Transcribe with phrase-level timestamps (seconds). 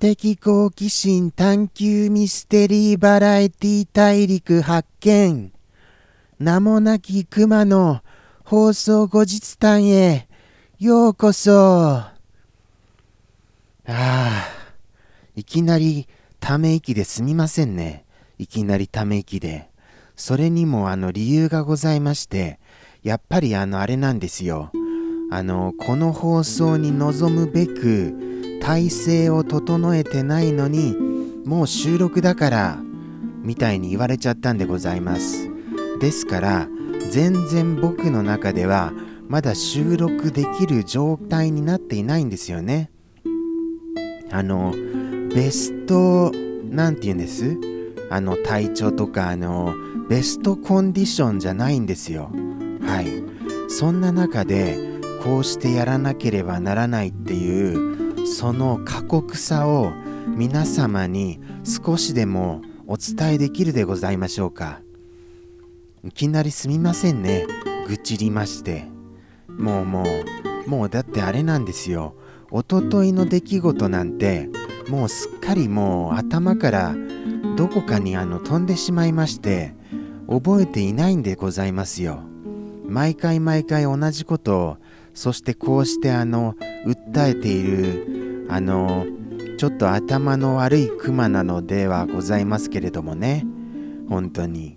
[0.00, 5.52] 的好奇心探求ミステリーバラエティ大陸発見。
[6.38, 8.00] 名もなき熊の
[8.42, 10.26] 放送後日談へ。
[10.78, 11.52] ようこそ。
[11.52, 12.14] あ
[13.88, 14.48] あ
[15.36, 16.08] いきなり
[16.40, 18.06] ため息ですみませんね。
[18.38, 19.68] いきなりため息で。
[20.16, 22.58] それにもあの理由がございまして
[23.02, 24.70] やっぱりあのあれなんですよ。
[25.30, 30.94] あのこの放送に臨むべく体制を整えてないのに
[31.44, 32.78] もう収録だから
[33.42, 35.50] みたいに言われちゃったんでございます。
[35.98, 36.68] ですから
[37.10, 38.92] 全然僕の中では
[39.28, 42.90] まだ収録できる状態になっていないんですよね。
[44.30, 44.74] あの
[45.34, 46.32] ベスト
[46.64, 47.58] なんて言うんです？
[48.10, 49.74] あの体調とかあの
[50.08, 52.30] ベストコンディションじゃないんですよ。
[52.82, 53.22] はい。
[53.68, 54.78] そんな中で
[55.22, 57.89] こうしてやらなければならないっていう
[58.26, 59.92] その過酷さを
[60.26, 64.80] 皆様に少しでもお伝えできるでございましょうか。
[66.02, 67.46] いきなりすみませんね。
[67.86, 68.86] 愚痴りまして。
[69.48, 70.04] もうも
[70.66, 72.14] うもうだってあれなんですよ。
[72.50, 74.48] おとといの出来事なんて
[74.88, 76.94] もうすっかりもう頭から
[77.56, 79.74] どこかにあの飛んでしまいまして
[80.28, 82.22] 覚えていないんでございますよ。
[82.86, 84.76] 毎回毎回同じことを
[85.14, 86.54] そしてこうしてあの
[86.86, 89.06] 訴えているあの
[89.58, 93.44] ちょっと頭の悪いクマなのではございますけれどもね。
[94.08, 94.76] 本当に。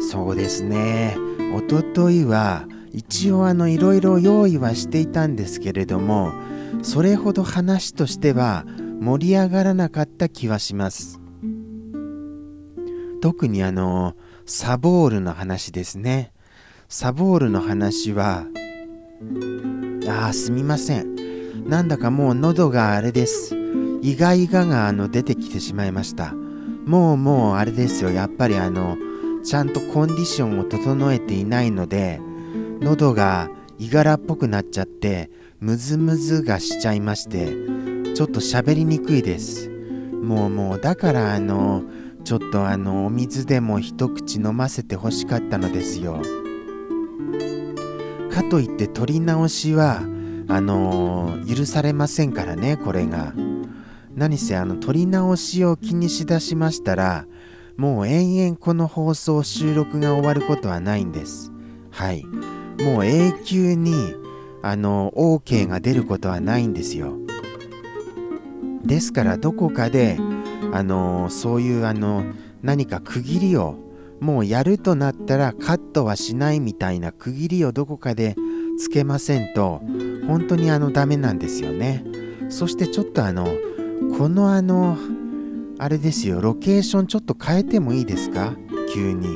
[0.00, 1.16] そうですね。
[1.54, 6.32] おとといは一応あのいろいろ用意はしていたんですけれども
[6.82, 8.64] それほど話としては
[9.00, 11.20] 盛り上がらなかった気はします。
[13.20, 14.14] 特にあの
[14.46, 16.32] サボールの話ですね。
[16.88, 18.46] サボールの話は
[20.08, 21.68] ああすみません。
[21.68, 23.56] なんだかもう喉があれです。
[24.02, 26.32] イガイガがあの出てきてしまいました。
[26.86, 28.10] もうもうあれですよ。
[28.10, 28.96] やっぱりあの
[29.44, 32.20] ちゃんとコンディションを整えていないので
[32.80, 37.52] 喉がいがらっぽくなっちゃってムズムズがしちゃいまして
[38.14, 39.68] ちょっと喋りにくいです。
[40.22, 41.82] もうもうだからあの
[42.22, 46.22] ちょっとあのお水でも一口飲ませてほしかったのですよ。
[48.36, 50.02] かといって撮り直しは
[50.48, 53.32] あのー、許されませんからねこれが。
[54.14, 57.26] 何せあの撮り直しを気にしだしましたら
[57.76, 61.50] もう延々この放送収録が終わることはないんです。
[61.90, 62.24] はい。
[62.82, 64.14] もう永久に
[64.62, 67.16] あの OK が出ることはないんですよ。
[68.84, 70.18] ですからどこかで
[70.72, 72.24] あのそういうあの
[72.62, 73.85] 何か区切りを
[74.20, 78.34] もうやるとなったらカットはしないみたいな区切りをどこかで
[78.78, 79.80] つけませんと
[80.26, 82.04] 本当にあのダメなんですよね。
[82.48, 83.46] そしてちょっとあの
[84.18, 84.96] このあの
[85.78, 88.54] あれですよロケーションちょっと変えてもいいですか？
[88.92, 89.28] 急に。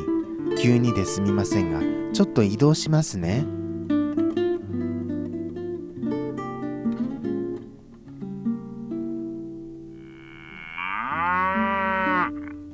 [0.59, 1.81] 急にですみませんが。
[2.13, 3.47] ちょっと移動しますね。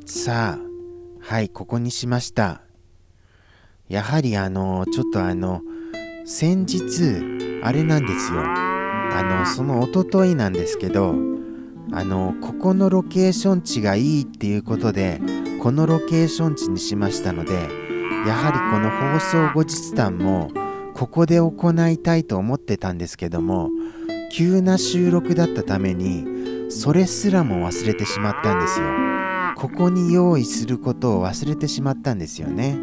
[0.05, 0.66] さあ
[1.29, 2.61] はいここにしました。
[3.89, 5.61] やはりあのちょっとあの
[6.25, 8.45] 先日あれなんですよ。
[8.45, 11.17] あのそのおとといなんですけど
[11.93, 15.21] あのここのロケーション地がいいっていうことで
[15.61, 20.53] このロケーション地にしましたのでやはりこの放送後日談も
[20.95, 23.71] ここで行いたいと思ってたんですけども
[24.31, 29.26] 急な収録だったためにそれすらも忘れてしまったんですよ。
[29.57, 32.77] ここに用意することを忘れてしまったんですよね。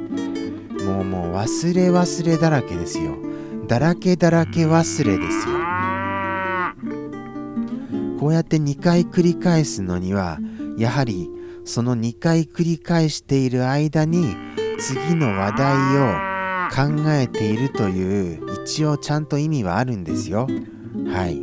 [0.84, 3.16] もうもう忘れ忘れだらけですよ。
[3.68, 5.54] だらけだらけ忘れですよ。
[8.20, 10.40] こうやって2回繰り返すのには
[10.78, 11.30] やはり
[11.64, 14.36] その2回繰り返している間に
[14.80, 16.34] 次の話題を
[16.72, 20.48] 考えているという一応ちゃんと意味はあるんですよ。
[21.08, 21.40] はい。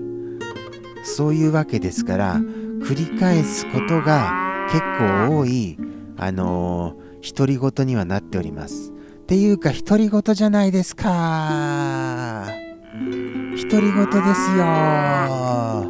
[1.05, 5.77] そういうわけですから繰り返すことが結構多い
[6.17, 8.91] あのー、独り言にはなっております。
[8.91, 8.93] っ
[9.27, 12.47] ていうか独り言じゃないですか。
[12.93, 15.87] 独り言ですよ。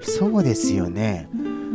[0.00, 1.28] そうですよね。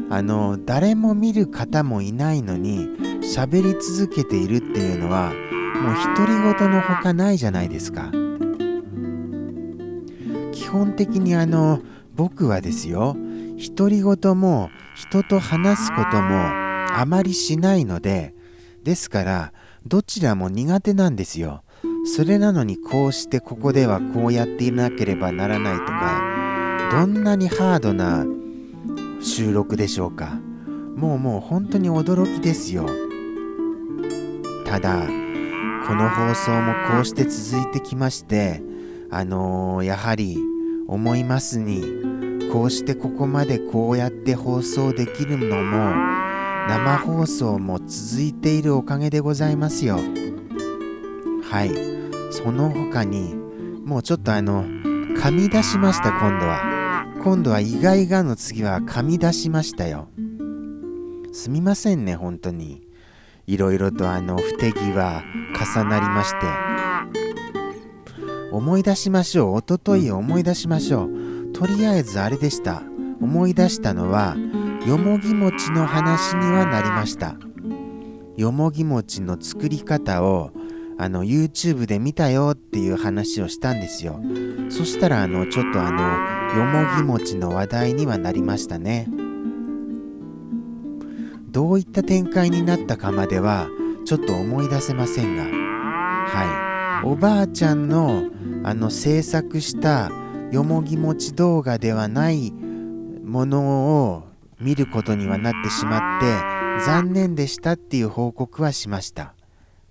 [0.09, 2.88] あの誰も見る方もいないのに
[3.21, 8.12] 喋り続けているっていうのはもう独り言のほかないじゃないですか。
[10.51, 11.80] 基本的にあの
[12.15, 13.15] 僕はですよ
[13.57, 16.35] 独り言も人と話すことも
[16.97, 18.33] あまりしないので
[18.83, 19.53] ですから
[19.85, 21.63] どちらも苦手なんですよ。
[22.05, 28.25] それなのにこうしてここではこうやっていなければならないとかどんなにハードな
[29.21, 30.39] 収録でしょうか。
[30.95, 32.85] もうもう本当に驚きですよ。
[34.65, 35.07] ただ
[35.87, 38.61] この放送もこうして続いてきまして
[39.11, 40.37] あのー、やはり
[40.87, 41.83] 思いますに
[42.55, 45.93] こうしてここまでこうやって放送できるのも
[46.69, 49.99] 生放送も続いているおかげでございますよ。
[51.43, 51.71] はい。
[52.31, 53.35] その他に
[53.83, 57.05] もうちょっとあの噛み出しました今度は。
[57.21, 60.07] 今度は意外がの次は噛み出しましたよ。
[61.33, 62.87] すみませんね本当に。
[63.47, 65.23] いろいろとあの不手際
[65.75, 66.47] 重なりまして。
[68.53, 69.55] 思い出しましょう。
[69.55, 71.25] おととい思い出しましょう。
[71.55, 72.83] とりあえずあれでした。
[73.21, 74.35] 思い出したのは
[74.85, 77.37] よもぎ餅の話にはなりました。
[78.35, 80.51] よもぎ餅の作り方を
[80.97, 84.19] あの YouTube で見たよっていう話をしたんですよ。
[84.69, 89.07] そしたらあのちょっとあのよもぎ餅の話題にはなりましたね。
[91.51, 93.69] どういった展開になったかまでは
[94.03, 95.45] ちょっと思い出せませんが。
[95.45, 97.07] はい。
[97.07, 98.25] おばあちゃんの
[98.63, 100.11] あの制作した
[100.55, 104.23] よもぎ餅動画ではないものを
[104.57, 109.33] 見ることにはなってしまって残念でしたっていう報告はしました。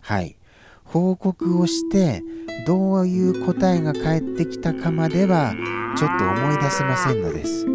[0.00, 0.38] はい。
[0.84, 2.22] 報告をして
[2.66, 5.54] どういう答えが返ってきたかまでは
[5.98, 7.66] ちょっと思い出せませんのです。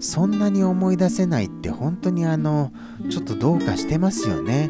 [0.00, 2.72] そんなに思い出せないって本当にあの
[3.08, 4.68] ちょっとどうかしてますよね。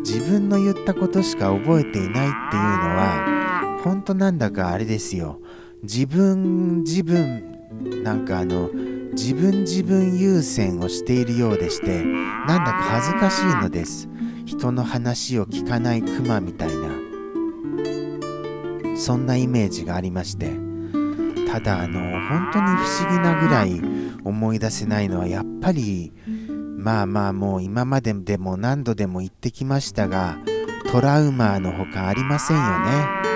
[0.00, 5.40] 自分の言ったことしか覚えていないっていうのは本当なんだかあれですよ。
[5.82, 8.70] 自分自分なんかあの
[9.12, 14.08] 自分自分優先をしているようでしてなんだか恥ずかしいのです。
[14.44, 16.88] 人の話を聞かないクマみたいな。
[18.96, 20.52] そんなイメージがありまして。
[21.50, 23.80] ただあの本当に不思議なぐらい
[24.24, 26.12] 思い出せないのはやっぱり
[26.76, 30.38] まあまあもう今まででも何度でも言ってきましたが
[30.92, 33.35] トラウマのほかありませんよね。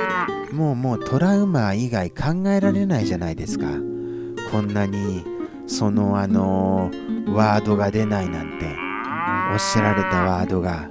[0.53, 3.67] もうもうトラウマ以外考えられないじゃないですか。
[4.51, 5.25] こんなに
[5.67, 6.91] そのあの
[7.29, 8.67] ワードが出ないなんて
[9.53, 10.91] おっしゃられたワードが。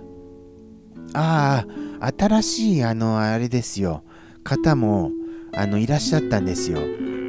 [1.13, 1.65] あ
[1.99, 4.03] あ新しいあのあれですよ。
[4.43, 5.11] 方も
[5.53, 6.79] あのいらっしゃったんですよ。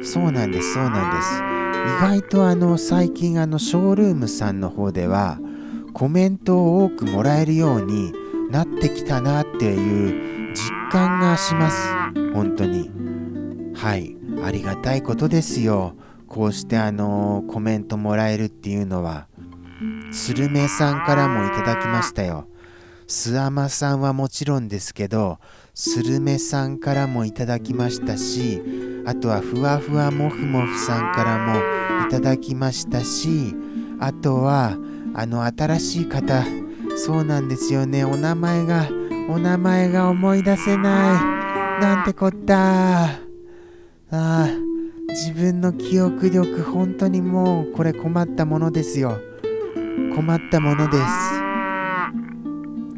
[0.03, 1.43] そうなんですそうなんです。
[1.81, 5.39] 意外とあの最近あのショールームさんの方では
[5.93, 8.13] コメントを多くもらえるように
[8.51, 12.00] なってきたなっていう実感がします。
[12.33, 12.89] 本当に。
[13.75, 14.15] はい。
[14.43, 15.95] ありがたいことですよ。
[16.27, 19.27] こうしてあのコメントもらえるっていうのは。
[20.11, 22.47] スルメさんからもいただきましたよ。
[23.07, 25.39] スアマさんはもちろんですけど
[25.73, 28.61] スルメさんからもいただきましたし
[29.05, 33.53] あとはふわふわもふもふさんからもいただきましたし
[33.99, 34.77] あとは
[35.13, 36.45] あの新しい方。
[36.95, 38.03] そうなんですよね。
[38.03, 38.87] お名前が
[39.29, 41.40] お名前が思い出せない。
[41.81, 43.19] なんてこった
[44.11, 44.47] あ
[45.09, 49.19] 自分の記憶力本当にもうこれ困ったものですよ
[50.15, 51.03] 困ったものです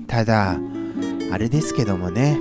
[0.07, 0.59] ただ
[1.31, 2.37] あれですけどもね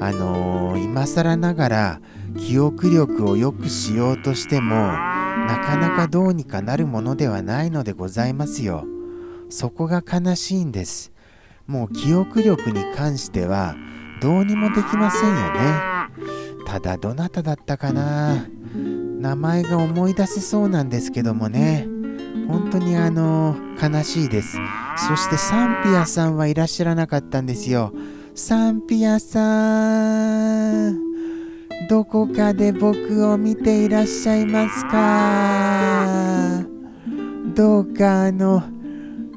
[0.00, 2.00] あのー、今更ながら
[2.36, 8.84] 記憶力を良くしようとしてもなかなかどうにかなるものではないのでございますよ。
[9.48, 11.12] そこが悲しいんです。
[11.66, 13.76] もう記憶力に関しては
[14.20, 15.60] どうにもできませんよね。
[16.66, 21.86] ただどなただったかな名前が思い出せそうなんですけどもね。
[22.46, 24.58] 本当にあの悲しいです。
[25.08, 27.92] そしてサンピアさんはいらっしゃらなかったんですよ。
[28.34, 30.98] サンピアさん
[31.88, 36.64] どこかで僕を見ていらっしゃいますか？
[37.54, 38.62] どうかあの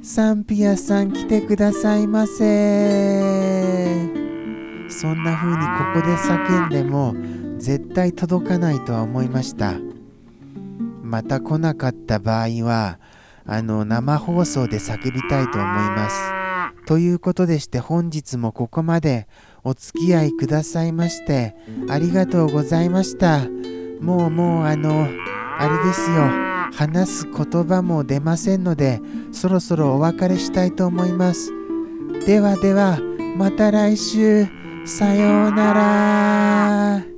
[0.04, 4.01] サンピアさん来てくださいませ
[5.02, 7.16] そんな風にここで叫んでも
[7.58, 9.74] 絶対届かないとは思いました
[11.02, 13.00] また来なかった場合は
[13.48, 15.66] あの生放送で叫びたいと思い
[15.96, 16.32] ます
[16.86, 19.28] ということでして本日もここまで
[19.64, 21.56] お付き合いくださいまして
[21.90, 23.48] ありがとうございました。
[24.02, 25.08] もうもうあの、
[25.60, 26.24] あれですよ。
[26.74, 29.00] 話す言葉も出ませんので
[29.32, 31.52] そろそろお別れしたいと思います。
[32.26, 33.00] ではでは
[33.38, 37.11] また来週さようなら。